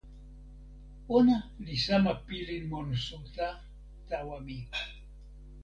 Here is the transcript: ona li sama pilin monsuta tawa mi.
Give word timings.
ona 1.17 1.37
li 1.65 1.75
sama 1.85 2.13
pilin 2.27 2.63
monsuta 2.71 3.47
tawa 4.09 4.37
mi. 4.45 4.57